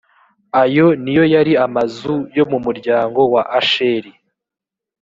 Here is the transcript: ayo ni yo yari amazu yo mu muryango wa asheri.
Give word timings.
ayo 0.61 0.87
ni 1.01 1.11
yo 1.17 1.23
yari 1.33 1.53
amazu 1.65 2.15
yo 2.37 2.45
mu 2.51 2.57
muryango 2.65 3.19
wa 3.33 3.41
asheri. 3.59 4.11